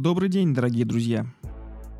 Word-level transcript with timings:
Добрый 0.00 0.30
день, 0.30 0.54
дорогие 0.54 0.86
друзья. 0.86 1.26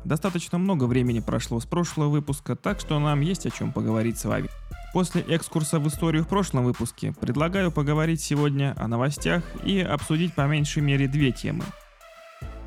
Достаточно 0.05 0.57
много 0.57 0.85
времени 0.85 1.19
прошло 1.19 1.59
с 1.59 1.67
прошлого 1.67 2.09
выпуска, 2.09 2.55
так 2.55 2.79
что 2.79 2.97
нам 2.97 3.21
есть 3.21 3.45
о 3.45 3.51
чем 3.51 3.71
поговорить 3.71 4.17
с 4.17 4.25
вами. 4.25 4.49
После 4.91 5.21
экскурса 5.21 5.79
в 5.79 5.87
историю 5.87 6.23
в 6.23 6.27
прошлом 6.27 6.65
выпуске 6.65 7.13
предлагаю 7.21 7.71
поговорить 7.71 8.19
сегодня 8.19 8.73
о 8.75 8.87
новостях 8.87 9.43
и 9.63 9.81
обсудить 9.81 10.33
по 10.33 10.47
меньшей 10.47 10.81
мере 10.81 11.07
две 11.07 11.31
темы. 11.31 11.63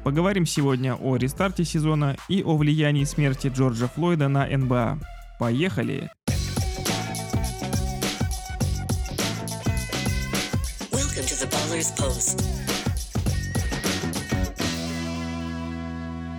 Поговорим 0.05 0.47
сегодня 0.47 0.95
о 0.95 1.17
рестарте 1.17 1.65
сезона 1.65 2.17
и 2.29 2.45
о 2.45 2.57
влиянии 2.57 3.03
смерти 3.03 3.49
Джорджа 3.49 3.89
Флойда 3.89 4.29
на 4.29 4.47
НБА. 4.47 5.01
Поехали! 5.41 6.13
Welcome 10.93 11.27
to 11.27 11.35
the 11.35 11.51
Baller's 11.51 11.91
Post. 11.99 12.74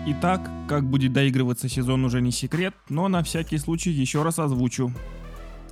Итак, 0.07 0.51
как 0.67 0.83
будет 0.83 1.13
доигрываться 1.13 1.67
сезон 1.67 2.05
уже 2.05 2.21
не 2.21 2.31
секрет, 2.31 2.75
но 2.89 3.07
на 3.07 3.23
всякий 3.23 3.57
случай 3.57 3.89
еще 3.89 4.21
раз 4.21 4.37
озвучу. 4.37 4.91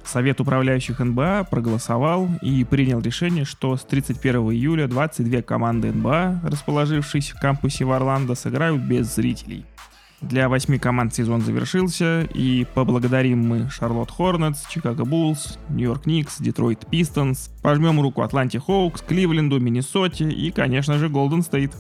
Совет 0.04 0.42
управляющих 0.42 1.00
НБА 1.00 1.48
проголосовал 1.50 2.28
и 2.42 2.64
принял 2.64 3.00
решение, 3.00 3.46
что 3.46 3.78
с 3.78 3.84
31 3.84 4.36
июля 4.52 4.88
22 4.88 5.44
команды 5.44 5.94
НБА, 5.94 6.42
расположившись 6.44 7.30
в 7.30 7.40
кампусе 7.40 7.86
в 7.86 7.92
Орландо, 7.92 8.34
сыграют 8.34 8.82
без 8.82 9.14
зрителей. 9.14 9.66
Для 10.20 10.50
восьми 10.50 10.80
команд 10.80 11.14
сезон 11.14 11.42
завершился, 11.42 12.22
и 12.34 12.66
поблагодарим 12.74 13.48
мы 13.48 13.70
Шарлотт 13.70 14.10
Хорнетс, 14.10 14.66
Чикаго 14.68 15.06
Буллс, 15.06 15.60
Нью-Йорк 15.70 16.08
Никс, 16.08 16.40
Детройт 16.40 16.88
Пистонс, 16.88 17.52
пожмем 17.62 18.02
руку 18.02 18.22
Атланте 18.22 18.60
Хоукс, 18.60 19.02
Кливленду, 19.02 19.60
Миннесоте 19.60 20.30
и, 20.30 20.50
конечно 20.50 20.98
же, 20.98 21.10
Голден 21.10 21.44
Стейт. 21.44 21.74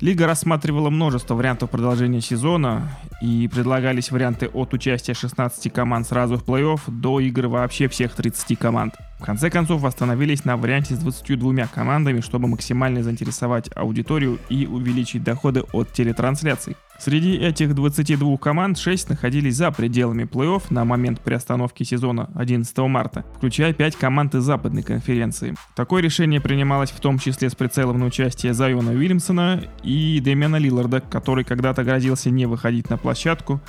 Лига 0.00 0.26
рассматривала 0.26 0.90
множество 0.90 1.34
вариантов 1.34 1.70
продолжения 1.70 2.20
сезона, 2.20 2.90
и 3.22 3.48
предлагались 3.48 4.10
варианты 4.10 4.48
от 4.48 4.74
участия 4.74 5.14
16 5.14 5.72
команд 5.72 6.06
сразу 6.06 6.36
в 6.36 6.44
плей-офф 6.44 6.80
до 6.88 7.20
игр 7.20 7.46
вообще 7.46 7.88
всех 7.88 8.14
30 8.14 8.58
команд. 8.58 8.94
В 9.18 9.24
конце 9.24 9.48
концов 9.48 9.84
остановились 9.84 10.44
на 10.44 10.56
варианте 10.56 10.94
с 10.94 10.98
22 10.98 11.66
командами, 11.68 12.20
чтобы 12.20 12.48
максимально 12.48 13.02
заинтересовать 13.02 13.70
аудиторию 13.74 14.38
и 14.50 14.66
увеличить 14.66 15.24
доходы 15.24 15.62
от 15.72 15.92
телетрансляций. 15.92 16.76
Среди 16.98 17.36
этих 17.36 17.74
22 17.74 18.36
команд 18.36 18.78
6 18.78 19.10
находились 19.10 19.56
за 19.56 19.70
пределами 19.70 20.24
плей-офф 20.24 20.64
на 20.70 20.84
момент 20.84 21.20
приостановки 21.20 21.82
сезона 21.82 22.30
11 22.34 22.76
марта, 22.78 23.24
включая 23.36 23.72
5 23.72 23.96
команд 23.96 24.34
из 24.34 24.44
западной 24.44 24.82
конференции. 24.82 25.54
Такое 25.74 26.02
решение 26.02 26.40
принималось 26.40 26.90
в 26.90 27.00
том 27.00 27.18
числе 27.18 27.48
с 27.48 27.54
прицелом 27.54 27.98
на 27.98 28.06
участие 28.06 28.54
Зайона 28.54 28.92
Уильямсона 28.92 29.62
и 29.82 30.20
Дэмиана 30.20 30.56
Лилларда, 30.56 31.00
который 31.00 31.44
когда-то 31.44 31.84
грозился 31.84 32.30
не 32.30 32.46
выходить 32.46 32.90
на 32.90 32.98
площадку, 32.98 33.60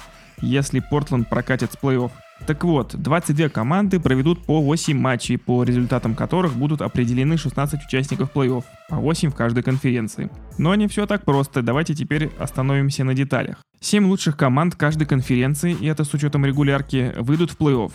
если 0.41 0.81
Портленд 0.81 1.29
прокатит 1.29 1.71
с 1.73 1.75
плей-офф. 1.75 2.11
Так 2.45 2.63
вот, 2.63 2.95
22 2.95 3.49
команды 3.49 3.99
проведут 3.99 4.45
по 4.45 4.61
8 4.61 4.97
матчей, 4.97 5.38
по 5.38 5.63
результатам 5.63 6.16
которых 6.16 6.53
будут 6.53 6.81
определены 6.81 7.35
16 7.38 7.85
участников 7.85 8.31
плей-офф, 8.33 8.63
по 8.89 8.95
8 8.95 9.31
в 9.31 9.35
каждой 9.35 9.63
конференции. 9.63 10.30
Но 10.58 10.73
не 10.75 10.88
все 10.88 11.05
так 11.08 11.25
просто, 11.25 11.61
давайте 11.61 11.93
теперь 11.93 12.30
остановимся 12.38 13.03
на 13.03 13.13
деталях. 13.13 13.58
7 13.81 14.08
лучших 14.08 14.38
команд 14.38 14.75
каждой 14.75 15.05
конференции, 15.05 15.75
и 15.80 15.88
это 15.88 16.03
с 16.03 16.13
учетом 16.13 16.45
регулярки, 16.45 17.13
выйдут 17.17 17.52
в 17.52 17.58
плей-офф. 17.58 17.91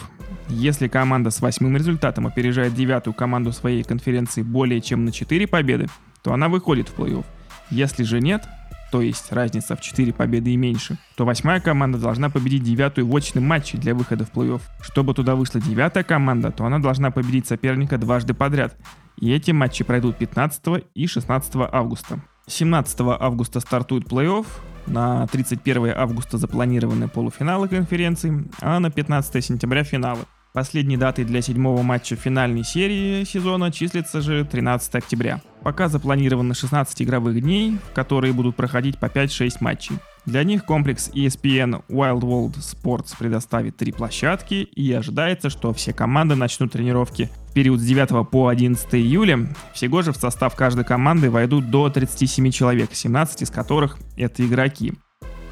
Если 0.48 0.88
команда 0.88 1.30
с 1.30 1.40
восьмым 1.40 1.76
результатом 1.76 2.26
опережает 2.26 2.74
девятую 2.74 3.14
команду 3.14 3.52
своей 3.52 3.82
конференции 3.84 4.42
более 4.42 4.80
чем 4.80 5.04
на 5.04 5.12
4 5.12 5.46
победы, 5.46 5.86
то 6.22 6.32
она 6.32 6.48
выходит 6.48 6.88
в 6.88 6.98
плей-офф. 6.98 7.24
Если 7.70 8.02
же 8.04 8.20
нет, 8.20 8.44
то 8.92 9.00
есть 9.00 9.32
разница 9.32 9.74
в 9.74 9.80
4 9.80 10.12
победы 10.12 10.50
и 10.50 10.56
меньше, 10.56 10.98
то 11.16 11.24
восьмая 11.24 11.60
команда 11.60 11.96
должна 11.96 12.28
победить 12.28 12.62
девятую 12.62 13.08
в 13.08 13.16
очном 13.16 13.44
матче 13.44 13.78
для 13.78 13.94
выхода 13.94 14.26
в 14.26 14.32
плей-офф. 14.32 14.60
Чтобы 14.82 15.14
туда 15.14 15.34
вышла 15.34 15.62
девятая 15.62 16.04
команда, 16.04 16.50
то 16.50 16.66
она 16.66 16.78
должна 16.78 17.10
победить 17.10 17.46
соперника 17.46 17.96
дважды 17.96 18.34
подряд. 18.34 18.76
И 19.18 19.32
эти 19.32 19.50
матчи 19.50 19.82
пройдут 19.82 20.18
15 20.18 20.84
и 20.94 21.06
16 21.06 21.54
августа. 21.72 22.20
17 22.46 23.00
августа 23.00 23.60
стартует 23.60 24.04
плей-офф, 24.04 24.46
на 24.86 25.26
31 25.28 25.94
августа 25.96 26.36
запланированы 26.36 27.08
полуфиналы 27.08 27.68
конференции, 27.68 28.44
а 28.60 28.78
на 28.78 28.90
15 28.90 29.42
сентября 29.42 29.84
финалы. 29.84 30.20
Последней 30.52 30.98
датой 30.98 31.24
для 31.24 31.40
седьмого 31.40 31.80
матча 31.80 32.14
финальной 32.14 32.62
серии 32.62 33.24
сезона 33.24 33.72
числится 33.72 34.20
же 34.20 34.44
13 34.44 34.94
октября. 34.96 35.40
Пока 35.62 35.88
запланировано 35.88 36.52
16 36.52 37.00
игровых 37.00 37.40
дней, 37.40 37.78
в 37.90 37.94
которые 37.94 38.34
будут 38.34 38.54
проходить 38.54 38.98
по 38.98 39.06
5-6 39.06 39.56
матчей. 39.60 39.96
Для 40.26 40.44
них 40.44 40.66
комплекс 40.66 41.08
ESPN 41.14 41.82
Wild 41.88 42.20
World 42.20 42.56
Sports 42.58 43.14
предоставит 43.18 43.78
три 43.78 43.92
площадки 43.92 44.56
и 44.56 44.92
ожидается, 44.92 45.48
что 45.48 45.72
все 45.72 45.94
команды 45.94 46.34
начнут 46.34 46.72
тренировки 46.72 47.30
в 47.48 47.54
период 47.54 47.80
с 47.80 47.84
9 47.84 48.28
по 48.28 48.48
11 48.48 48.94
июля. 48.94 49.48
Всего 49.72 50.02
же 50.02 50.12
в 50.12 50.18
состав 50.18 50.54
каждой 50.54 50.84
команды 50.84 51.30
войдут 51.30 51.70
до 51.70 51.88
37 51.88 52.50
человек, 52.50 52.90
17 52.92 53.40
из 53.40 53.50
которых 53.50 53.96
это 54.18 54.46
игроки. 54.46 54.92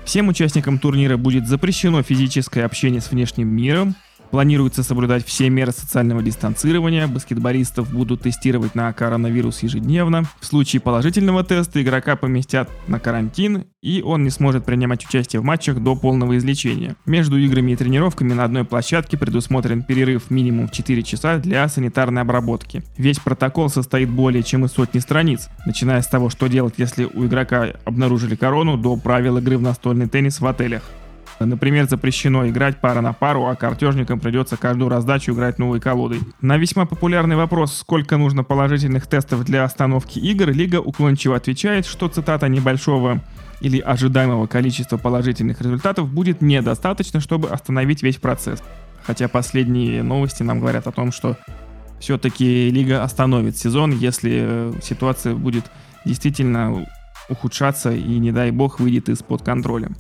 Всем 0.05 0.29
участникам 0.29 0.79
турнира 0.79 1.17
будет 1.17 1.49
запрещено 1.49 2.03
физическое 2.03 2.65
общение 2.65 3.01
с 3.01 3.11
внешним 3.11 3.49
миром, 3.49 3.95
Планируется 4.31 4.85
соблюдать 4.85 5.27
все 5.27 5.51
меры 5.51 5.73
социального 5.73 6.23
дистанцирования, 6.23 7.09
баскетболистов 7.09 7.91
будут 7.93 8.23
тестировать 8.23 8.77
на 8.77 8.93
коронавирус 8.93 9.63
ежедневно. 9.65 10.23
В 10.41 10.47
случае 10.47 10.81
положительного 10.81 11.43
теста 11.43 11.83
игрока 11.83 12.15
поместят 12.15 12.71
на 12.87 13.01
карантин, 13.01 13.65
и 13.83 14.03
он 14.03 14.23
не 14.23 14.31
сможет 14.31 14.65
принимать 14.65 15.05
участие 15.05 15.41
в 15.41 15.45
матчах 15.45 15.81
до 15.83 15.97
полного 15.97 16.39
излечения. 16.39 16.95
Между 17.07 17.39
играми 17.39 17.73
и 17.73 17.77
тренировками 17.77 18.33
на 18.33 18.45
одной 18.45 18.65
площадке 18.65 19.19
предусмотрен 19.19 19.83
перерыв 19.83 20.31
минимум 20.31 20.69
в 20.69 20.73
4 20.73 21.03
часа 21.03 21.39
для 21.39 21.67
санитарной 21.69 22.23
обработки. 22.23 22.85
Весь 22.97 23.19
протокол 23.19 23.69
состоит 23.69 24.11
более 24.11 24.45
чем 24.45 24.65
из 24.65 24.73
сотни 24.73 25.01
страниц, 25.01 25.49
начиная 25.67 26.03
с 26.03 26.07
того, 26.07 26.31
что 26.31 26.47
делать, 26.47 26.75
если 26.77 27.05
у 27.05 27.27
игрока 27.27 27.73
обнаружили 27.85 28.37
корону, 28.37 28.77
до 28.77 28.97
правил 28.97 29.39
игры 29.39 29.59
в 29.59 29.63
настольный 29.63 30.09
теннис 30.09 30.41
в 30.41 30.47
отелях. 30.47 30.83
Например, 31.41 31.89
запрещено 31.89 32.47
играть 32.49 32.81
пара 32.83 33.01
на 33.01 33.15
пару, 33.15 33.47
а 33.47 33.57
картежникам 33.57 34.21
придется 34.21 34.59
каждую 34.59 34.91
раздачу 34.91 35.33
играть 35.33 35.59
новой 35.59 35.81
колодой. 35.81 36.21
На 36.43 36.59
весьма 36.59 36.85
популярный 36.85 37.35
вопрос, 37.35 37.79
сколько 37.79 38.19
нужно 38.19 38.45
положительных 38.45 39.07
тестов 39.07 39.45
для 39.45 39.65
остановки 39.65 40.19
игр, 40.19 40.51
Лига 40.51 40.81
уклончиво 40.81 41.37
отвечает, 41.37 41.87
что 41.87 42.09
цитата 42.09 42.47
небольшого 42.49 43.23
или 43.63 43.79
ожидаемого 43.79 44.47
количества 44.47 44.99
положительных 44.99 45.63
результатов 45.63 46.13
будет 46.13 46.43
недостаточно, 46.43 47.21
чтобы 47.21 47.49
остановить 47.49 48.03
весь 48.03 48.17
процесс. 48.17 48.63
Хотя 49.03 49.29
последние 49.29 50.03
новости 50.03 50.43
нам 50.43 50.61
говорят 50.61 50.87
о 50.87 50.93
том, 50.93 51.11
что 51.11 51.39
все-таки 52.01 52.71
Лига 52.71 53.03
остановит 53.03 53.57
сезон, 53.57 53.93
если 53.93 54.43
э, 54.43 54.73
ситуация 54.83 55.35
будет 55.35 55.71
действительно 56.05 56.87
ухудшаться 57.31 57.93
и, 57.93 58.19
не 58.19 58.31
дай 58.31 58.51
бог, 58.51 58.79
выйдет 58.79 59.09
из-под 59.09 59.43
контроля. 59.43 59.91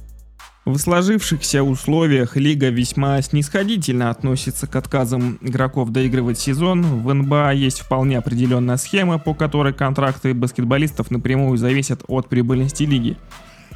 В 0.66 0.76
сложившихся 0.76 1.62
условиях 1.62 2.36
лига 2.36 2.68
весьма 2.68 3.22
снисходительно 3.22 4.10
относится 4.10 4.66
к 4.66 4.76
отказам 4.76 5.38
игроков 5.40 5.88
доигрывать 5.88 6.38
сезон. 6.38 6.82
В 6.82 7.14
НБА 7.14 7.54
есть 7.54 7.80
вполне 7.80 8.18
определенная 8.18 8.76
схема, 8.76 9.18
по 9.18 9.32
которой 9.32 9.72
контракты 9.72 10.34
баскетболистов 10.34 11.10
напрямую 11.10 11.56
зависят 11.56 12.02
от 12.08 12.28
прибыльности 12.28 12.82
лиги. 12.82 13.16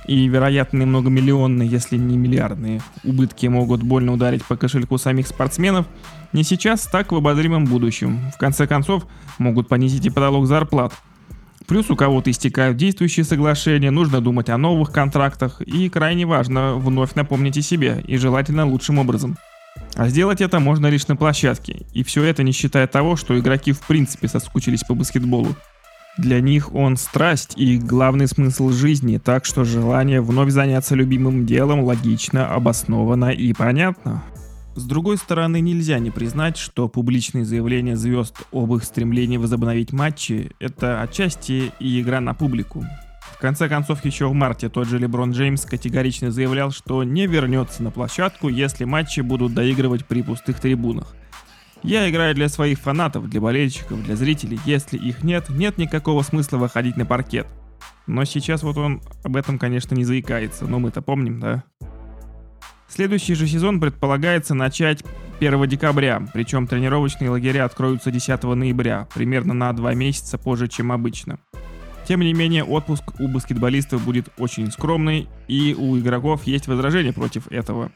И 0.06 0.28
вероятные 0.28 0.84
многомиллионные, 0.84 1.66
если 1.66 1.96
не 1.96 2.18
миллиардные, 2.18 2.82
убытки 3.02 3.46
могут 3.46 3.82
больно 3.82 4.12
ударить 4.12 4.44
по 4.44 4.54
кошельку 4.54 4.98
самих 4.98 5.26
спортсменов 5.26 5.86
не 6.34 6.44
сейчас, 6.44 6.82
так 6.82 7.12
в 7.12 7.16
обозримом 7.16 7.64
будущем. 7.64 8.30
В 8.34 8.36
конце 8.36 8.66
концов, 8.66 9.06
могут 9.38 9.68
понизить 9.68 10.04
и 10.04 10.10
потолок 10.10 10.46
зарплат– 10.46 10.92
Плюс 11.66 11.90
у 11.90 11.96
кого-то 11.96 12.30
истекают 12.30 12.76
действующие 12.76 13.24
соглашения, 13.24 13.90
нужно 13.90 14.20
думать 14.20 14.50
о 14.50 14.58
новых 14.58 14.92
контрактах 14.92 15.62
и 15.62 15.88
крайне 15.88 16.26
важно 16.26 16.74
вновь 16.74 17.14
напомнить 17.14 17.56
о 17.56 17.62
себе 17.62 18.02
и 18.06 18.16
желательно 18.18 18.66
лучшим 18.66 18.98
образом. 18.98 19.36
А 19.94 20.08
сделать 20.08 20.40
это 20.40 20.60
можно 20.60 20.88
лишь 20.88 21.06
на 21.08 21.16
площадке, 21.16 21.86
и 21.92 22.04
все 22.04 22.22
это 22.24 22.42
не 22.42 22.52
считая 22.52 22.86
того, 22.86 23.16
что 23.16 23.38
игроки 23.38 23.72
в 23.72 23.80
принципе 23.80 24.28
соскучились 24.28 24.84
по 24.84 24.94
баскетболу. 24.94 25.56
Для 26.18 26.40
них 26.40 26.72
он 26.74 26.96
страсть 26.96 27.54
и 27.56 27.76
главный 27.76 28.28
смысл 28.28 28.70
жизни, 28.70 29.18
так 29.18 29.44
что 29.44 29.64
желание 29.64 30.20
вновь 30.20 30.50
заняться 30.50 30.94
любимым 30.94 31.44
делом 31.44 31.82
логично, 31.82 32.52
обосновано 32.52 33.30
и 33.30 33.52
понятно. 33.52 34.22
С 34.76 34.86
другой 34.86 35.18
стороны, 35.18 35.60
нельзя 35.60 36.00
не 36.00 36.10
признать, 36.10 36.56
что 36.56 36.88
публичные 36.88 37.44
заявления 37.44 37.96
звезд 37.96 38.42
об 38.50 38.74
их 38.74 38.82
стремлении 38.82 39.36
возобновить 39.36 39.92
матчи– 39.92 40.50
это 40.58 41.00
отчасти 41.00 41.72
и 41.78 42.00
игра 42.00 42.20
на 42.20 42.34
публику. 42.34 42.84
В 43.32 43.38
конце 43.38 43.68
концов, 43.68 44.04
еще 44.04 44.26
в 44.26 44.32
марте 44.32 44.68
тот 44.68 44.88
же 44.88 44.98
Леброн 44.98 45.30
Джеймс 45.30 45.64
категорично 45.64 46.32
заявлял, 46.32 46.72
что 46.72 47.04
не 47.04 47.26
вернется 47.26 47.84
на 47.84 47.92
площадку, 47.92 48.48
если 48.48 48.84
матчи 48.84 49.20
будут 49.20 49.54
доигрывать 49.54 50.06
при 50.06 50.22
пустых 50.22 50.58
трибунах. 50.58 51.14
Я 51.84 52.10
играю 52.10 52.34
для 52.34 52.48
своих 52.48 52.80
фанатов, 52.80 53.28
для 53.28 53.40
болельщиков, 53.40 54.02
для 54.02 54.16
зрителей. 54.16 54.58
Если 54.64 54.96
их 54.96 55.22
нет, 55.22 55.50
нет 55.50 55.78
никакого 55.78 56.22
смысла 56.22 56.56
выходить 56.56 56.96
на 56.96 57.06
паркет. 57.06 57.46
Но 58.06 58.24
сейчас 58.24 58.62
вот 58.62 58.76
он 58.76 59.02
об 59.22 59.36
этом, 59.36 59.58
конечно, 59.58 59.94
не 59.94 60.04
заикается, 60.04 60.66
но 60.66 60.78
мы-то 60.78 61.00
помним, 61.00 61.40
да? 61.40 61.64
Следующий 62.94 63.34
же 63.34 63.48
сезон 63.48 63.80
предполагается 63.80 64.54
начать 64.54 65.02
1 65.40 65.68
декабря, 65.68 66.24
причем 66.32 66.68
тренировочные 66.68 67.28
лагеря 67.28 67.64
откроются 67.64 68.12
10 68.12 68.44
ноября, 68.44 69.08
примерно 69.12 69.52
на 69.52 69.72
два 69.72 69.94
месяца 69.94 70.38
позже, 70.38 70.68
чем 70.68 70.92
обычно. 70.92 71.40
Тем 72.06 72.20
не 72.20 72.32
менее, 72.32 72.62
отпуск 72.62 73.18
у 73.18 73.26
баскетболистов 73.26 74.04
будет 74.04 74.28
очень 74.38 74.70
скромный, 74.70 75.26
и 75.48 75.74
у 75.76 75.98
игроков 75.98 76.44
есть 76.44 76.68
возражения 76.68 77.12
против 77.12 77.50
этого. 77.50 77.90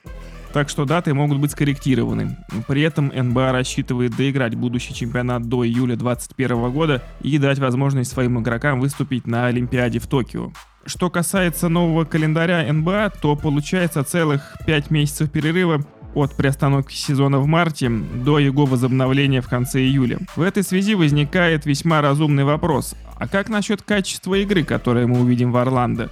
Так 0.53 0.69
что 0.69 0.85
даты 0.85 1.15
могут 1.15 1.39
быть 1.39 1.53
скорректированы. 1.53 2.37
При 2.67 2.83
этом 2.83 3.13
НБА 3.15 3.53
рассчитывает 3.53 4.17
доиграть 4.17 4.57
будущий 4.57 4.95
чемпионат 4.95 5.45
до 5.45 5.65
июля 5.65 5.95
2021 5.95 6.73
года 6.73 7.05
и 7.21 7.39
дать 7.39 7.61
возможность 7.61 8.11
своим 8.11 8.41
игрокам 8.41 8.81
выступить 8.81 9.29
на 9.29 9.47
Олимпиаде 9.47 10.01
в 10.01 10.09
Токио. 10.09 10.51
Что 10.89 11.11
касается 11.11 11.69
нового 11.69 12.07
календаря 12.07 12.73
НБА, 12.73 13.13
то 13.21 13.37
получается 13.37 14.03
целых 14.05 14.57
5 14.67 14.91
месяцев 14.91 15.31
перерыва 15.31 15.85
от 16.15 16.35
приостановки 16.35 16.95
сезона 16.95 17.39
в 17.41 17.47
марте 17.47 17.91
до 17.91 18.39
его 18.39 18.65
возобновления 18.65 19.43
в 19.43 19.49
конце 19.49 19.81
июля. 19.81 20.19
В 20.35 20.41
этой 20.41 20.63
связи 20.63 20.95
возникает 20.95 21.67
весьма 21.67 22.01
разумный 22.01 22.45
вопрос. 22.45 22.95
А 23.19 23.29
как 23.29 23.51
насчет 23.51 23.83
качества 23.83 24.35
игры, 24.37 24.65
которое 24.65 25.07
мы 25.07 25.21
увидим 25.21 25.53
в 25.53 25.59
Орландо? 25.59 26.09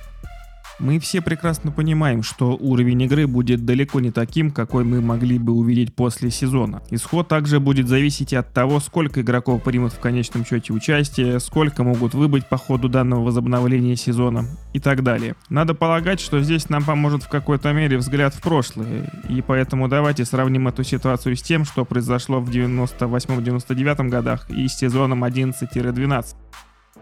Мы 0.78 0.98
все 0.98 1.22
прекрасно 1.22 1.72
понимаем, 1.72 2.22
что 2.22 2.54
уровень 2.54 3.00
игры 3.02 3.26
будет 3.26 3.64
далеко 3.64 4.00
не 4.00 4.10
таким, 4.10 4.50
какой 4.50 4.84
мы 4.84 5.00
могли 5.00 5.38
бы 5.38 5.54
увидеть 5.54 5.94
после 5.94 6.30
сезона. 6.30 6.82
Исход 6.90 7.28
также 7.28 7.60
будет 7.60 7.88
зависеть 7.88 8.34
от 8.34 8.52
того, 8.52 8.78
сколько 8.80 9.22
игроков 9.22 9.62
примут 9.62 9.94
в 9.94 9.98
конечном 10.00 10.44
счете 10.44 10.74
участие, 10.74 11.40
сколько 11.40 11.82
могут 11.82 12.12
выбыть 12.12 12.46
по 12.46 12.58
ходу 12.58 12.90
данного 12.90 13.24
возобновления 13.24 13.96
сезона 13.96 14.44
и 14.74 14.78
так 14.78 15.02
далее. 15.02 15.34
Надо 15.48 15.72
полагать, 15.72 16.20
что 16.20 16.42
здесь 16.42 16.68
нам 16.68 16.84
поможет 16.84 17.22
в 17.22 17.30
какой-то 17.30 17.72
мере 17.72 17.96
взгляд 17.96 18.34
в 18.34 18.42
прошлое, 18.42 19.10
и 19.30 19.40
поэтому 19.40 19.88
давайте 19.88 20.26
сравним 20.26 20.68
эту 20.68 20.84
ситуацию 20.84 21.36
с 21.36 21.42
тем, 21.42 21.64
что 21.64 21.86
произошло 21.86 22.38
в 22.38 22.50
98-99 22.50 24.08
годах 24.08 24.50
и 24.50 24.68
с 24.68 24.74
сезоном 24.74 25.24
11-12 25.24 26.36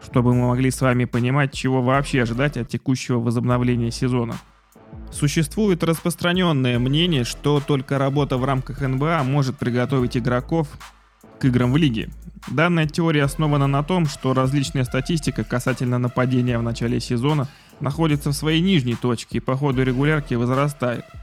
чтобы 0.05 0.35
мы 0.35 0.49
могли 0.49 0.71
с 0.71 0.81
вами 0.81 1.05
понимать, 1.05 1.53
чего 1.53 1.83
вообще 1.83 2.23
ожидать 2.23 2.56
от 2.56 2.69
текущего 2.69 3.19
возобновления 3.19 3.91
сезона. 3.91 4.37
Существует 5.11 5.83
распространенное 5.83 6.79
мнение, 6.79 7.25
что 7.25 7.61
только 7.67 7.99
работа 7.99 8.37
в 8.37 8.45
рамках 8.45 8.81
НБА 8.81 9.23
может 9.25 9.56
приготовить 9.56 10.17
игроков 10.17 10.69
к 11.39 11.45
играм 11.47 11.73
в 11.73 11.77
лиге. 11.77 12.11
Данная 12.49 12.87
теория 12.87 13.25
основана 13.25 13.67
на 13.67 13.83
том, 13.83 14.06
что 14.06 14.35
различная 14.35 14.85
статистика 14.85 15.45
касательно 15.45 15.99
нападения 15.99 16.59
в 16.59 16.62
начале 16.62 17.01
сезона 17.01 17.49
находится 17.81 18.31
в 18.31 18.35
своей 18.35 18.61
нижней 18.61 18.95
точке 18.95 19.39
и 19.39 19.41
по 19.41 19.56
ходу 19.56 19.83
регулярки 19.83 20.35
возрастает– 20.35 21.05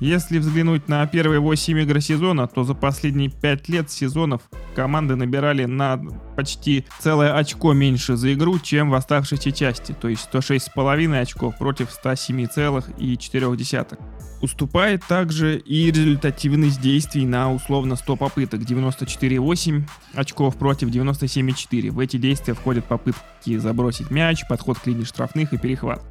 если 0.00 0.38
взглянуть 0.38 0.88
на 0.88 1.06
первые 1.06 1.40
8 1.40 1.78
игр 1.80 2.00
сезона, 2.00 2.46
то 2.46 2.64
за 2.64 2.74
последние 2.74 3.30
5 3.30 3.68
лет 3.68 3.90
сезонов 3.90 4.42
команды 4.74 5.16
набирали 5.16 5.64
на 5.64 5.98
почти 6.36 6.84
целое 7.00 7.34
очко 7.34 7.72
меньше 7.72 8.16
за 8.16 8.34
игру, 8.34 8.58
чем 8.58 8.90
в 8.90 8.94
оставшейся 8.94 9.52
части, 9.52 9.96
то 9.98 10.08
есть 10.08 10.28
106,5 10.30 11.18
очков 11.18 11.56
против 11.56 11.88
107,4. 12.04 13.98
Уступает 14.42 15.02
также 15.08 15.58
и 15.58 15.90
результативность 15.90 16.82
действий 16.82 17.24
на 17.24 17.50
условно 17.50 17.96
100 17.96 18.16
попыток 18.16 18.60
94,8 18.60 19.88
очков 20.14 20.56
против 20.56 20.88
97,4. 20.88 21.90
В 21.90 21.98
эти 22.00 22.18
действия 22.18 22.52
входят 22.52 22.84
попытки 22.84 23.56
забросить 23.56 24.10
мяч, 24.10 24.46
подход 24.46 24.78
к 24.78 24.86
линии 24.86 25.04
штрафных 25.04 25.54
и 25.54 25.58
перехват. 25.58 26.02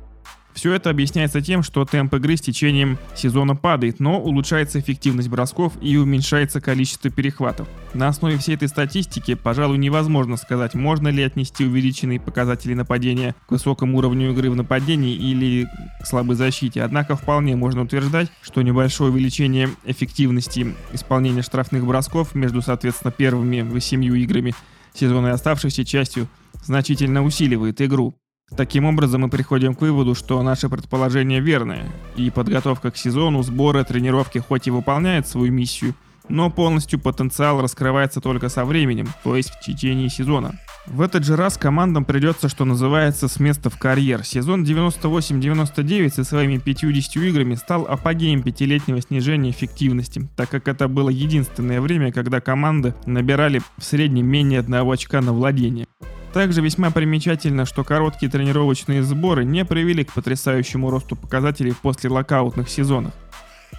Все 0.65 0.73
это 0.73 0.89
объясняется 0.89 1.41
тем, 1.41 1.61
что 1.61 1.85
темп 1.85 2.15
игры 2.15 2.37
с 2.37 2.41
течением 2.41 2.97
сезона 3.15 3.55
падает, 3.55 3.99
но 3.99 4.19
улучшается 4.19 4.79
эффективность 4.79 5.29
бросков 5.29 5.73
и 5.79 5.95
уменьшается 5.95 6.59
количество 6.59 7.11
перехватов. 7.11 7.67
На 7.93 8.07
основе 8.07 8.39
всей 8.39 8.55
этой 8.55 8.67
статистики, 8.67 9.35
пожалуй, 9.35 9.77
невозможно 9.77 10.37
сказать, 10.37 10.73
можно 10.73 11.09
ли 11.09 11.21
отнести 11.21 11.65
увеличенные 11.65 12.19
показатели 12.19 12.73
нападения 12.73 13.35
к 13.47 13.51
высокому 13.51 13.99
уровню 13.99 14.31
игры 14.31 14.49
в 14.49 14.55
нападении 14.55 15.13
или 15.13 15.67
к 16.01 16.07
слабой 16.07 16.35
защите. 16.35 16.81
Однако 16.81 17.15
вполне 17.15 17.55
можно 17.55 17.83
утверждать, 17.83 18.31
что 18.41 18.63
небольшое 18.63 19.11
увеличение 19.11 19.69
эффективности 19.85 20.73
исполнения 20.93 21.43
штрафных 21.43 21.85
бросков 21.85 22.33
между, 22.33 22.63
соответственно, 22.63 23.11
первыми 23.11 23.61
восемью 23.61 24.15
играми 24.15 24.55
сезона 24.95 25.27
и 25.27 25.29
оставшейся 25.29 25.85
частью 25.85 26.27
значительно 26.63 27.23
усиливает 27.23 27.79
игру. 27.83 28.15
Таким 28.55 28.85
образом, 28.85 29.21
мы 29.21 29.29
приходим 29.29 29.73
к 29.73 29.81
выводу, 29.81 30.13
что 30.13 30.41
наше 30.43 30.69
предположение 30.69 31.41
верное, 31.41 31.91
и 32.15 32.29
подготовка 32.29 32.91
к 32.91 32.97
сезону, 32.97 33.41
сборы, 33.41 33.83
тренировки 33.83 34.37
хоть 34.37 34.67
и 34.67 34.71
выполняют 34.71 35.27
свою 35.27 35.51
миссию, 35.51 35.95
но 36.29 36.49
полностью 36.49 36.99
потенциал 36.99 37.61
раскрывается 37.61 38.21
только 38.21 38.49
со 38.49 38.63
временем, 38.63 39.07
то 39.23 39.35
есть 39.35 39.49
в 39.49 39.59
течение 39.61 40.09
сезона. 40.09 40.59
В 40.85 41.01
этот 41.01 41.25
же 41.25 41.35
раз 41.35 41.57
командам 41.57 42.05
придется, 42.05 42.47
что 42.47 42.63
называется, 42.63 43.27
с 43.27 43.39
места 43.39 43.71
в 43.71 43.79
карьер. 43.79 44.23
Сезон 44.23 44.63
98-99 44.63 46.13
со 46.13 46.23
своими 46.23 46.59
50 46.59 47.15
играми 47.23 47.55
стал 47.55 47.87
апогеем 47.89 48.43
пятилетнего 48.43 49.01
снижения 49.01 49.49
эффективности, 49.49 50.29
так 50.35 50.49
как 50.49 50.67
это 50.67 50.87
было 50.87 51.09
единственное 51.09 51.81
время, 51.81 52.11
когда 52.11 52.39
команды 52.39 52.93
набирали 53.07 53.61
в 53.77 53.83
среднем 53.83 54.27
менее 54.27 54.59
одного 54.59 54.91
очка 54.91 55.21
на 55.21 55.33
владение. 55.33 55.87
Также 56.35 56.59
весьма 56.59 56.91
примечательно, 56.91 57.65
что 57.65 57.85
короткие 57.85 58.29
тренировочные 58.29 59.03
сборы 59.03 59.45
не 59.45 59.63
привели 59.63 60.03
к 60.03 60.11
потрясающему 60.11 60.89
росту 60.89 61.15
показателей 61.15 61.73
после 61.81 62.09
локаутных 62.09 62.67
сезонов. 62.67 63.13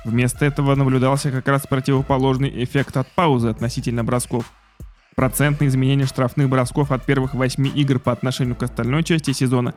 Вместо 0.06 0.46
этого 0.46 0.74
наблюдался 0.74 1.30
как 1.30 1.46
раз 1.48 1.66
противоположный 1.66 2.64
эффект 2.64 2.96
от 2.96 3.08
паузы 3.12 3.48
относительно 3.48 4.04
бросков. 4.04 4.50
Процентное 5.16 5.68
изменение 5.68 6.06
штрафных 6.06 6.48
бросков 6.48 6.92
от 6.92 7.04
первых 7.04 7.34
8 7.34 7.72
игр 7.78 7.98
по 7.98 8.10
отношению 8.10 8.56
к 8.56 8.62
остальной 8.62 9.04
части 9.04 9.32
сезона 9.32 9.74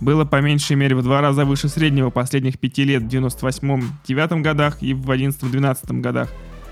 было 0.00 0.24
по 0.24 0.40
меньшей 0.40 0.76
мере 0.76 0.94
в 0.94 1.02
два 1.02 1.20
раза 1.20 1.44
выше 1.44 1.68
среднего 1.68 2.10
последних 2.10 2.60
пяти 2.60 2.84
лет 2.84 3.02
в 3.02 3.08
98-9 3.08 4.40
годах 4.40 4.80
и 4.84 4.94
в 4.94 5.10
11-12 5.10 6.00
годах. 6.00 6.28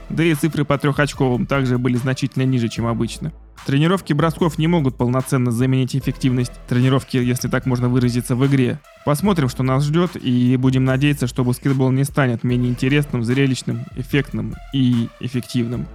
Да 0.09 0.23
и 0.23 0.35
цифры 0.35 0.65
по 0.65 0.79
трехочковым 0.79 1.47
также 1.47 1.79
были 1.79 1.97
значительно 1.97 2.45
ниже, 2.45 2.69
чем 2.69 2.87
обычно. 2.87 3.33
Тренировки 3.67 4.13
бросков 4.13 4.59
не 4.59 4.67
могут 4.67 4.97
полноценно 4.97 5.51
заменить 5.51 5.95
эффективность 5.95 6.53
тренировки, 6.69 7.17
если 7.19 7.49
так 7.49 7.67
можно 7.67 7.89
выразиться, 7.89 8.35
в 8.35 8.47
игре. 8.47 8.81
Посмотрим, 9.05 9.49
что 9.49 9.63
нас 9.63 9.85
ждет, 9.85 10.17
и 10.17 10.57
будем 10.57 10.85
надеяться, 10.85 11.27
что 11.27 11.45
баскетбол 11.45 11.91
не 11.91 12.05
станет 12.05 12.45
менее 12.45 12.71
интересным, 12.71 13.25
зрелищным, 13.25 13.85
эффектным 13.97 14.55
и 14.73 15.09
эффективным. 15.21 15.87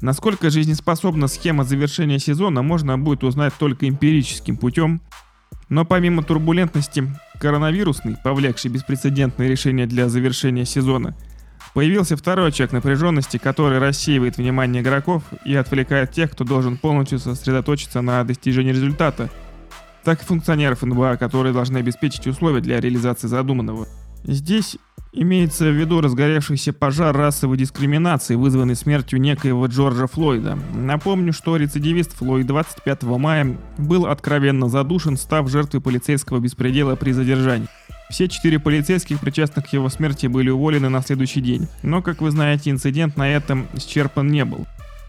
Насколько 0.00 0.50
жизнеспособна 0.50 1.28
схема 1.28 1.64
завершения 1.64 2.18
сезона, 2.18 2.62
можно 2.62 2.98
будет 2.98 3.24
узнать 3.24 3.54
только 3.58 3.88
эмпирическим 3.88 4.56
путем. 4.56 5.00
Но 5.68 5.84
помимо 5.84 6.22
турбулентности 6.22 7.12
коронавирусной, 7.40 8.16
повлекшей 8.22 8.70
беспрецедентное 8.70 9.48
решение 9.48 9.86
для 9.86 10.08
завершения 10.08 10.64
сезона– 10.64 11.16
Появился 11.74 12.16
второй 12.16 12.48
очаг 12.48 12.72
напряженности, 12.72 13.38
который 13.38 13.78
рассеивает 13.78 14.36
внимание 14.36 14.82
игроков 14.82 15.22
и 15.44 15.54
отвлекает 15.54 16.12
тех, 16.12 16.30
кто 16.30 16.44
должен 16.44 16.76
полностью 16.76 17.18
сосредоточиться 17.18 18.02
на 18.02 18.22
достижении 18.24 18.72
результата, 18.72 19.30
так 20.04 20.22
и 20.22 20.26
функционеров 20.26 20.82
НБА, 20.82 21.16
которые 21.16 21.54
должны 21.54 21.78
обеспечить 21.78 22.26
условия 22.26 22.60
для 22.60 22.78
реализации 22.78 23.26
задуманного. 23.26 23.86
Здесь 24.24 24.76
имеется 25.12 25.64
в 25.64 25.74
виду 25.74 26.00
разгоревшийся 26.00 26.74
пожар 26.74 27.16
расовой 27.16 27.56
дискриминации, 27.56 28.34
вызванный 28.34 28.76
смертью 28.76 29.20
некоего 29.20 29.66
Джорджа 29.66 30.06
Флойда. 30.06 30.58
Напомню, 30.74 31.32
что 31.32 31.56
рецидивист 31.56 32.12
Флойд 32.16 32.46
25 32.46 33.02
мая 33.04 33.56
был 33.78 34.06
откровенно 34.06 34.68
задушен, 34.68 35.16
став 35.16 35.48
жертвой 35.50 35.80
полицейского 35.80 36.38
беспредела 36.38 36.96
при 36.96 37.12
задержании. 37.12 37.68
Все 38.12 38.28
четыре 38.28 38.58
полицейских, 38.58 39.20
причастных 39.20 39.70
к 39.70 39.72
его 39.72 39.88
смерти, 39.88 40.26
были 40.26 40.50
уволены 40.50 40.90
на 40.90 41.00
следующий 41.00 41.40
день. 41.40 41.66
Но, 41.82 42.02
как 42.02 42.20
вы 42.20 42.30
знаете, 42.30 42.68
инцидент 42.68 43.16
на 43.16 43.26
этом 43.26 43.66
исчерпан 43.72 44.28
не 44.28 44.44
был. 44.44 44.66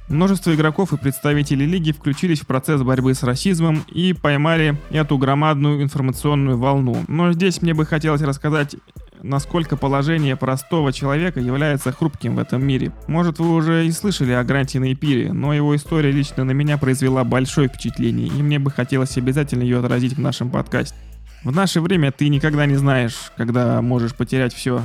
Множество 0.08 0.56
игроков 0.56 0.94
и 0.94 0.98
представителей 0.98 1.66
лиги 1.66 1.92
включились 1.92 2.40
в 2.40 2.48
процесс 2.48 2.82
борьбы 2.82 3.14
с 3.14 3.22
расизмом 3.24 3.84
и 3.94 4.14
поймали 4.14 4.78
эту 4.90 5.18
громадную 5.18 5.84
информационную 5.84 6.58
волну. 6.58 7.04
Но 7.10 7.34
здесь 7.34 7.62
мне 7.62 7.74
бы 7.74 7.86
хотелось 7.86 8.22
рассказать 8.22 8.78
насколько 9.22 9.78
положение 9.78 10.36
простого 10.36 10.92
человека 10.92 11.40
является 11.40 11.92
хрупким 11.92 12.36
в 12.36 12.40
этом 12.40 12.66
мире. 12.66 12.92
Может, 13.08 13.40
вы 13.40 13.54
уже 13.54 13.86
и 13.86 13.92
слышали 13.92 14.32
о 14.32 14.44
Гранте 14.44 14.80
Нейпире, 14.80 15.32
но 15.32 15.54
его 15.54 15.76
история 15.76 16.12
лично 16.12 16.44
на 16.44 16.52
меня 16.52 16.78
произвела 16.78 17.24
большое 17.24 17.70
впечатление, 17.70 18.28
и 18.28 18.44
мне 18.44 18.60
бы 18.60 18.70
хотелось 18.70 19.18
обязательно 19.18 19.64
ее 19.64 19.80
отразить 19.80 20.14
в 20.14 20.20
нашем 20.20 20.50
подкасте. 20.50 20.96
В 21.44 21.52
наше 21.52 21.82
время 21.82 22.12
ты 22.14 22.30
никогда 22.30 22.66
не 22.66 22.76
знаешь, 22.76 23.32
когда 23.36 23.82
можешь 23.82 24.16
потерять 24.16 24.54
все. 24.54 24.82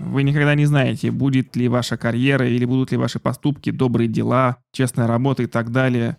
Вы 0.00 0.22
никогда 0.22 0.54
не 0.54 0.64
знаете, 0.64 1.10
будет 1.10 1.54
ли 1.54 1.68
ваша 1.68 1.98
карьера 1.98 2.48
или 2.48 2.64
будут 2.64 2.92
ли 2.92 2.96
ваши 2.96 3.18
поступки, 3.18 3.70
добрые 3.70 4.08
дела, 4.08 4.56
честная 4.72 5.06
работа 5.06 5.42
и 5.42 5.46
так 5.46 5.70
далее. 5.70 6.16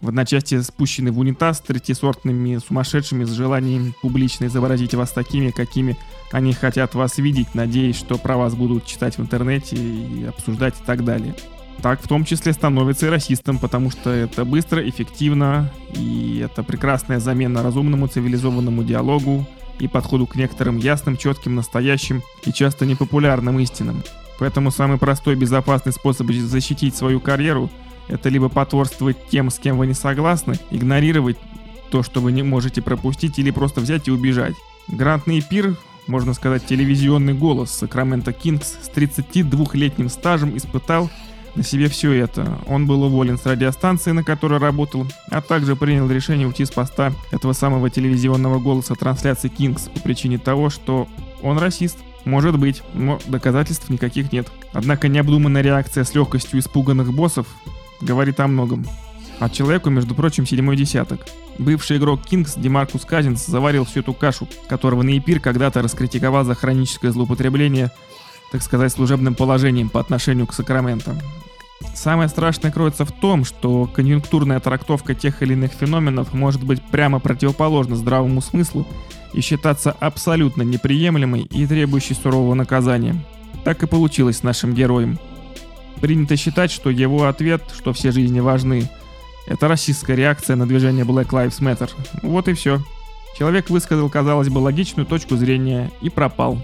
в 0.00 0.08
одночасье 0.08 0.60
спущены 0.62 1.12
в 1.12 1.18
унитаз 1.20 1.60
третьесортными 1.60 2.58
сумасшедшими 2.58 3.24
с 3.24 3.30
желанием 3.30 3.94
публично 4.02 4.46
изобразить 4.46 4.94
вас 4.94 5.12
такими, 5.12 5.50
какими 5.50 5.96
они 6.32 6.52
хотят 6.52 6.94
вас 6.94 7.16
видеть, 7.18 7.54
надеясь, 7.54 7.96
что 7.96 8.18
про 8.18 8.36
вас 8.36 8.54
будут 8.54 8.84
читать 8.84 9.16
в 9.16 9.22
интернете 9.22 9.76
и 9.76 10.24
обсуждать 10.24 10.74
и 10.80 10.84
так 10.84 11.04
далее. 11.04 11.34
Так 11.82 12.02
в 12.02 12.08
том 12.08 12.24
числе 12.24 12.52
становится 12.52 13.06
и 13.06 13.10
расистом, 13.10 13.58
потому 13.58 13.90
что 13.90 14.10
это 14.10 14.44
быстро, 14.44 14.88
эффективно, 14.88 15.70
и 15.94 16.42
это 16.44 16.62
прекрасная 16.62 17.20
замена 17.20 17.62
разумному 17.62 18.06
цивилизованному 18.06 18.84
диалогу 18.84 19.46
и 19.78 19.88
подходу 19.88 20.26
к 20.26 20.36
некоторым 20.36 20.78
ясным, 20.78 21.16
четким, 21.16 21.54
настоящим 21.54 22.22
и 22.44 22.52
часто 22.52 22.86
непопулярным 22.86 23.58
истинам. 23.60 24.02
Поэтому 24.38 24.70
самый 24.70 24.98
простой 24.98 25.36
безопасный 25.36 25.92
способ 25.92 26.30
защитить 26.30 26.96
свою 26.96 27.20
карьеру– 27.20 27.70
это 28.08 28.28
либо 28.28 28.48
потворствовать 28.48 29.16
тем, 29.30 29.50
с 29.50 29.58
кем 29.58 29.78
вы 29.78 29.86
не 29.86 29.94
согласны, 29.94 30.56
игнорировать 30.70 31.36
то, 31.90 32.02
что 32.02 32.20
вы 32.20 32.32
не 32.32 32.42
можете 32.42 32.82
пропустить, 32.82 33.38
или 33.38 33.50
просто 33.50 33.80
взять 33.80 34.08
и 34.08 34.10
убежать. 34.10 34.54
Грантный 34.88 35.40
пир, 35.40 35.76
можно 36.06 36.34
сказать, 36.34 36.66
телевизионный 36.66 37.34
голос 37.34 37.70
Сакрамента 37.70 38.32
Кингс 38.32 38.78
с 38.82 38.90
32-летним 38.94 40.08
стажем 40.08 40.56
испытал 40.56 41.10
на 41.54 41.62
себе 41.62 41.88
все 41.88 42.12
это. 42.12 42.58
Он 42.66 42.86
был 42.86 43.02
уволен 43.04 43.38
с 43.38 43.46
радиостанции, 43.46 44.12
на 44.12 44.24
которой 44.24 44.58
работал, 44.58 45.06
а 45.30 45.40
также 45.40 45.76
принял 45.76 46.10
решение 46.10 46.46
уйти 46.46 46.64
с 46.64 46.70
поста 46.70 47.12
этого 47.30 47.52
самого 47.52 47.90
телевизионного 47.90 48.58
голоса 48.58 48.94
трансляции 48.94 49.48
Кингс 49.48 49.88
по 49.88 50.00
причине 50.00 50.38
того, 50.38 50.70
что 50.70 51.08
он 51.42 51.58
расист. 51.58 51.98
Может 52.24 52.58
быть, 52.58 52.82
но 52.94 53.18
доказательств 53.26 53.90
никаких 53.90 54.32
нет. 54.32 54.50
Однако 54.72 55.08
необдуманная 55.08 55.62
реакция 55.62 56.04
с 56.04 56.14
легкостью 56.14 56.58
испуганных 56.58 57.12
боссов 57.12 57.46
говорит 58.00 58.40
о 58.40 58.48
многом. 58.48 58.86
А 59.40 59.50
человеку, 59.50 59.90
между 59.90 60.14
прочим, 60.14 60.46
седьмой 60.46 60.76
десяток. 60.76 61.26
Бывший 61.58 61.98
игрок 61.98 62.22
Кингс 62.24 62.54
Демаркус 62.56 63.04
Казинс 63.04 63.44
заварил 63.44 63.84
всю 63.84 64.00
эту 64.00 64.14
кашу, 64.14 64.48
которого 64.68 65.02
Нейпир 65.02 65.40
когда-то 65.40 65.82
раскритиковал 65.82 66.44
за 66.44 66.54
хроническое 66.54 67.10
злоупотребление, 67.10 67.90
так 68.52 68.62
сказать, 68.62 68.92
служебным 68.92 69.34
положением 69.34 69.88
по 69.88 70.00
отношению 70.00 70.46
к 70.46 70.54
Сакраменто. 70.54 71.16
Самое 71.94 72.28
страшное 72.28 72.70
кроется 72.70 73.04
в 73.04 73.12
том, 73.12 73.44
что 73.44 73.86
конъюнктурная 73.86 74.60
трактовка 74.60 75.14
тех 75.14 75.42
или 75.42 75.52
иных 75.52 75.72
феноменов 75.72 76.32
может 76.32 76.64
быть 76.64 76.82
прямо 76.82 77.20
противоположна 77.20 77.96
здравому 77.96 78.40
смыслу 78.40 78.86
и 79.32 79.40
считаться 79.40 79.92
абсолютно 80.00 80.62
неприемлемой 80.62 81.42
и 81.42 81.66
требующей 81.66 82.14
сурового 82.14 82.54
наказания. 82.54 83.16
Так 83.64 83.82
и 83.82 83.86
получилось 83.86 84.38
с 84.38 84.42
нашим 84.42 84.74
героем– 84.74 85.18
Принято 86.00 86.36
считать, 86.36 86.70
что 86.70 86.90
его 86.90 87.24
ответ, 87.24 87.62
что 87.74 87.92
все 87.92 88.10
жизни 88.10 88.40
важны, 88.40 88.90
это 89.46 89.68
расистская 89.68 90.16
реакция 90.16 90.56
на 90.56 90.66
движение 90.66 91.04
Black 91.04 91.28
Lives 91.28 91.60
Matter. 91.60 91.90
Вот 92.22 92.48
и 92.48 92.54
все. 92.54 92.80
Человек 93.38 93.70
высказал, 93.70 94.08
казалось 94.10 94.48
бы, 94.48 94.58
логичную 94.58 95.06
точку 95.06 95.36
зрения 95.36 95.90
и 96.00 96.10
пропал. 96.10 96.58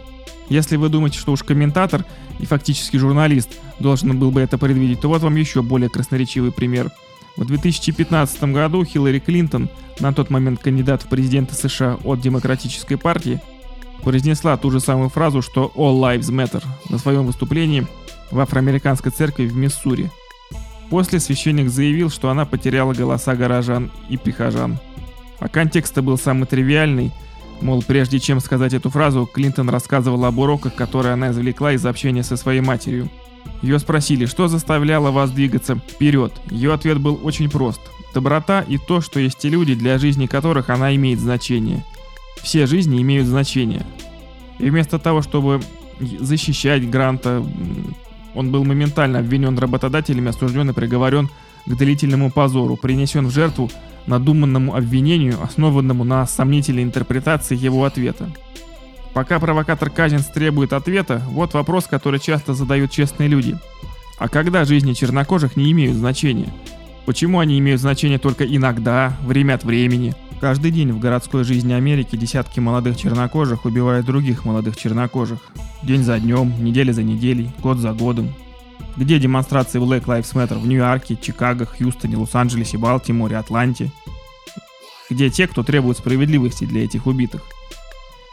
Если 0.51 0.77
вы 0.77 0.91
думаете, 0.91 1.19
что 1.19 1.33
уж 1.33 1.43
комментатор 1.43 2.05
и 2.39 2.45
фактически 2.45 2.99
журналист 2.99 3.59
должен 3.79 4.19
был 4.19 4.31
бы 4.31 4.43
это 4.43 4.59
предвидеть, 4.59 5.01
то 5.01 5.09
вот 5.09 5.23
вам 5.23 5.37
еще 5.37 5.63
более 5.63 5.89
красноречивый 5.89 6.53
пример. 6.53 6.91
В 7.37 7.47
2015 7.47 8.45
году 8.45 8.85
Хиллари 8.85 9.21
Клинтон, 9.21 9.71
на 9.99 10.13
тот 10.13 10.29
момент 10.29 10.61
кандидат 10.61 11.03
в 11.03 11.09
президенты 11.09 11.55
США 11.55 11.97
от 12.05 12.21
Демократической 12.21 12.97
партии, 12.97 13.41
произнесла 14.03 14.59
ту 14.59 14.71
же 14.71 14.81
самую 14.81 15.09
фразу, 15.09 15.41
что 15.41 15.73
«All 15.75 15.99
lives 16.01 16.31
matter» 16.31 16.63
на 16.91 16.99
своем 16.99 17.25
выступлении– 17.25 17.87
в 18.31 18.41
афроамериканской 18.41 19.13
церкви 19.13 19.47
в 19.47 19.57
Миссури. 19.57 20.11
После 20.89 21.21
священник 21.21 21.69
заявил, 21.69 22.11
что 22.11 22.31
она 22.31 22.45
потеряла 22.45 22.95
голоса 22.95 23.35
горожан 23.35 23.91
и 24.09 24.17
прихожан. 24.17 24.79
А 25.39 25.49
контекст 25.49 25.97
был 25.99 26.19
самый 26.19 26.47
тривиальный, 26.47 27.13
мол, 27.63 27.83
прежде 27.87 28.19
чем 28.19 28.41
сказать 28.41 28.75
эту 28.75 28.91
фразу, 28.91 29.27
Клинтон 29.27 29.69
рассказывала 29.69 30.29
об 30.29 30.39
уроках, 30.39 30.75
которые 30.75 31.15
она 31.15 31.31
извлекла 31.31 31.73
из 31.73 31.85
общения 31.85 32.23
со 32.23 32.37
своей 32.37 32.61
матерью. 32.61 33.11
Ее 33.63 33.79
спросили, 33.79 34.27
что 34.27 34.49
заставляло 34.49 35.11
вас 35.11 35.31
двигаться 35.31 35.77
вперед. 35.77 36.33
Ее 36.51 36.73
ответ 36.73 36.99
был 36.99 37.21
очень 37.23 37.51
прост. 37.51 37.81
Доброта 38.15 38.63
и 38.63 38.79
то, 38.79 39.01
что 39.01 39.21
есть 39.21 39.39
те 39.39 39.49
люди, 39.49 39.75
для 39.75 39.99
жизни 39.99 40.27
которых 40.27 40.71
она 40.71 40.95
имеет 40.97 41.21
значение. 41.21 41.85
Все 42.43 42.67
жизни 42.67 43.01
имеют 43.03 43.27
значение. 43.27 43.87
И 44.59 44.71
вместо 44.71 44.99
того, 44.99 45.23
чтобы 45.23 45.61
защищать 46.01 46.89
Гранта, 46.89 47.45
он 48.35 48.51
был 48.51 48.65
моментально 48.65 49.19
обвинен 49.19 49.59
работодателями, 49.59 50.31
осужден 50.31 50.71
и 50.71 50.75
приговорен 50.75 51.29
к 51.67 51.75
длительному 51.77 52.31
позору, 52.31 52.77
принесен 52.77 53.27
в 53.27 53.31
жертву 53.31 53.71
надуманному 54.11 54.75
обвинению, 54.75 55.43
основанному 55.43 56.05
на 56.05 56.27
сомнительной 56.27 56.83
интерпретации 56.83 57.57
его 57.57 57.85
ответа. 57.85 58.31
Пока 59.15 59.41
провокатор 59.41 59.91
Казинс 59.91 60.27
требует 60.27 60.73
ответа, 60.73 61.23
вот 61.29 61.55
вопрос, 61.55 61.87
который 61.87 62.21
часто 62.21 62.53
задают 62.55 62.91
честные 62.91 63.29
люди. 63.29 63.57
А 64.19 64.29
когда 64.29 64.65
жизни 64.65 64.93
чернокожих 64.93 65.57
не 65.57 65.73
имеют 65.73 65.97
значения? 65.97 66.53
Почему 67.07 67.39
они 67.41 67.59
имеют 67.59 67.81
значение 67.81 68.19
только 68.19 68.45
иногда, 68.45 69.17
время 69.23 69.55
от 69.55 69.65
времени? 69.65 70.15
Каждый 70.41 70.71
день 70.71 70.93
в 70.93 70.99
городской 70.99 71.45
жизни 71.45 71.73
Америки 71.73 72.17
десятки 72.17 72.61
молодых 72.61 72.97
чернокожих 72.97 73.65
убивают 73.65 74.07
других 74.07 74.45
молодых 74.45 74.77
чернокожих. 74.77 75.39
День 75.83 76.03
за 76.03 76.19
днем, 76.19 76.53
неделя 76.63 76.93
за 76.93 77.03
неделей, 77.03 77.51
год 77.63 77.79
за 77.79 77.93
годом. 77.93 78.33
Где 79.01 79.19
демонстрации 79.19 79.81
Black 79.81 80.05
Lives 80.05 80.35
Matter 80.35 80.59
в 80.59 80.67
Нью-Йорке, 80.67 81.17
Чикаго, 81.17 81.65
Хьюстоне, 81.65 82.19
Лос-Анджелесе, 82.19 82.77
Балтиморе, 82.77 83.39
Атланте? 83.39 83.91
Где 85.09 85.31
те, 85.31 85.49
кто 85.49 85.63
требует 85.63 85.97
справедливости 85.97 86.67
для 86.67 86.85
этих 86.85 87.07
убитых? 87.07 87.41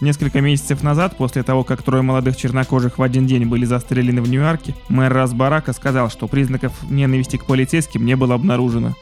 Несколько 0.02 0.42
месяцев 0.42 0.84
назад, 0.84 1.16
после 1.16 1.44
того, 1.44 1.64
как 1.64 1.84
трое 1.84 2.04
молодых 2.04 2.36
чернокожих 2.36 2.98
в 2.98 3.02
один 3.02 3.28
день 3.28 3.46
были 3.46 3.64
застрелены 3.64 4.22
в 4.22 4.30
Нью-Йорке, 4.30 4.76
мэр 4.90 5.14
Расбарака 5.14 5.72
сказал, 5.72 6.10
что 6.10 6.28
признаков 6.28 6.74
ненависти 6.84 7.38
к 7.38 7.46
полицейским 7.46 8.06
не 8.06 8.18
было 8.18 8.36
обнаружено. 8.36 8.94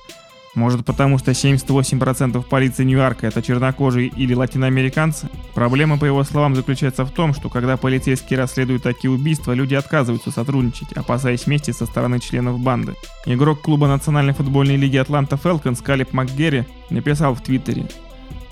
Может 0.55 0.85
потому, 0.85 1.17
что 1.17 1.31
78% 1.31 2.41
полиции 2.43 2.85
Нью-Йорка 2.85 3.27
это 3.27 3.41
чернокожие 3.41 4.07
или 4.07 4.33
латиноамериканцы? 4.33 5.29
Проблема, 5.53 5.97
по 5.97 6.05
его 6.05 6.23
словам, 6.23 6.55
заключается 6.55 7.03
в 7.03 7.11
том, 7.11 7.33
что 7.33 7.49
когда 7.49 7.75
полицейские 7.75 8.39
расследуют 8.39 8.83
такие 8.83 9.11
убийства, 9.11 9.51
люди 9.51 9.75
отказываются 9.75 10.31
сотрудничать, 10.31 10.93
опасаясь 10.93 11.45
мести 11.45 11.71
со 11.71 11.85
стороны 11.85 12.19
членов 12.19 12.59
банды. 12.59 12.95
Игрок 13.25 13.61
клуба 13.61 13.87
Национальной 13.87 14.33
футбольной 14.33 14.77
лиги 14.77 14.95
Атланта 14.95 15.35
Фелконс 15.35 15.81
Калиб 15.81 16.13
МакГерри 16.13 16.63
написал 16.89 17.35
в 17.35 17.41
Твиттере. 17.41 17.87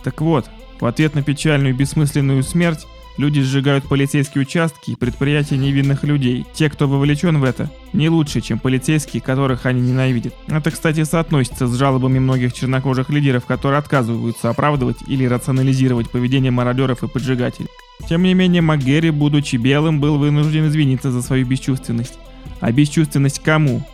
Так 0.03 0.19
вот, 0.19 0.45
в 0.81 0.85
ответ 0.85 1.15
на 1.15 1.23
печальную 1.23 1.73
бессмысленную 1.73 2.43
смерть, 2.43 2.85
Люди 3.17 3.41
сжигают 3.41 3.87
полицейские 3.87 4.41
участки 4.41 4.91
и 4.91 4.95
предприятия 4.95 5.57
невинных 5.57 6.03
людей. 6.03 6.45
Те, 6.53 6.69
кто 6.69 6.87
вовлечен 6.87 7.39
в 7.39 7.43
это, 7.43 7.69
не 7.93 8.09
лучше, 8.09 8.41
чем 8.41 8.57
полицейские, 8.57 9.21
которых 9.21 9.67
они 9.67 9.81
ненавидят. 9.81 10.33
Это, 10.47 10.71
кстати, 10.71 11.03
соотносится 11.03 11.67
с 11.67 11.77
жалобами 11.77 12.17
многих 12.17 12.53
чернокожих 12.53 13.09
лидеров, 13.09 13.45
которые 13.45 13.77
отказываются 13.77 14.49
оправдывать 14.49 14.97
или 15.07 15.25
рационализировать 15.25 16.09
поведение 16.09 16.51
мародеров 16.51 17.03
и 17.03 17.07
поджигателей. 17.07 17.69
Тем 18.09 18.23
не 18.23 18.33
менее, 18.33 18.63
МакГерри, 18.63 19.11
будучи 19.11 19.57
белым, 19.57 19.99
был 19.99 20.17
вынужден 20.17 20.67
извиниться 20.67 21.11
за 21.11 21.21
свою 21.21 21.45
бесчувственность. 21.45 22.17
А 22.59 22.71
бесчувственность 22.71 23.39
кому? 23.43 23.87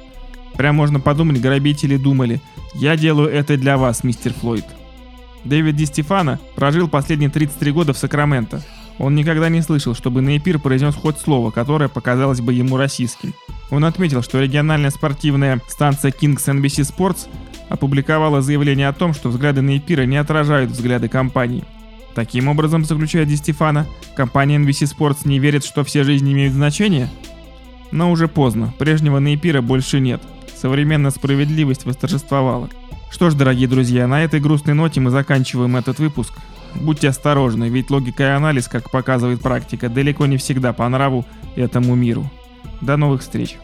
Прям 0.56 0.76
можно 0.76 1.00
подумать, 1.00 1.42
грабители 1.42 1.98
думали, 1.98 2.42
я 2.76 2.96
делаю 2.96 3.30
это 3.30 3.58
для 3.58 3.78
вас, 3.78 4.04
мистер 4.04 4.34
Флойд. 4.34 4.66
Дэвид 5.44 5.76
Ди 5.76 5.86
Стефано 5.86 6.40
прожил 6.56 6.88
последние 6.88 7.30
33 7.30 7.72
года 7.72 7.94
в 7.94 7.98
Сакраменто. 7.98 8.62
Он 9.00 9.16
никогда 9.16 9.48
не 9.48 9.62
слышал, 9.62 9.96
чтобы 9.96 10.22
Нейпир 10.22 10.60
произнес 10.60 10.94
хоть 10.94 11.18
слово, 11.18 11.52
которое 11.52 11.88
показалось 11.88 12.42
бы 12.42 12.54
ему 12.54 12.76
российским. 12.76 13.34
Он 13.72 13.86
отметил, 13.86 14.22
что 14.22 14.42
региональная 14.42 14.90
спортивная 14.90 15.62
станция 15.68 16.12
Kings 16.12 16.46
NBC 16.46 16.84
Sports 16.84 17.28
опубликовала 17.70 18.42
заявление 18.42 18.90
о 18.90 18.94
том, 18.94 19.14
что 19.14 19.30
взгляды 19.30 19.62
Нейпира 19.62 20.04
не 20.04 20.18
отражают 20.18 20.72
взгляды 20.72 21.08
компании. 21.08 21.64
Таким 22.14 22.50
образом, 22.50 22.84
заключает 22.84 23.30
Ди 23.30 23.38
Стефана, 23.38 23.88
компания 24.16 24.58
NBC 24.58 24.94
Sports 24.94 25.20
не 25.24 25.40
верит, 25.40 25.64
что 25.64 25.86
все 25.86 26.04
жизни 26.04 26.34
имеют 26.34 26.54
значение? 26.54 27.10
Но 27.92 28.12
уже 28.12 28.28
поздно, 28.28 28.74
прежнего 28.78 29.20
Нейпира 29.20 29.62
больше 29.62 30.02
нет. 30.02 30.22
Современная 30.56 31.12
справедливость 31.12 31.86
восторжествовала. 31.86 32.70
Что 33.10 33.30
ж, 33.30 33.36
дорогие 33.36 33.70
друзья, 33.70 34.08
на 34.08 34.24
этой 34.24 34.42
грустной 34.42 34.74
ноте 34.74 35.00
мы 35.00 35.10
заканчиваем 35.10 35.78
этот 35.78 36.00
выпуск. 36.00 36.34
Будьте 36.76 37.10
осторожны, 37.10 37.70
ведь 37.70 37.90
логика 37.90 38.24
и 38.24 38.28
анализ, 38.28 38.68
как 38.68 38.92
показывает 38.92 39.42
практика, 39.42 39.90
далеко 39.90 40.26
не 40.26 40.38
всегда 40.38 40.74
по 40.74 40.88
нраву 40.88 41.26
этому 41.56 41.96
миру. 41.96 42.30
До 42.82 42.98
новых 42.98 43.22
встреч! 43.22 43.58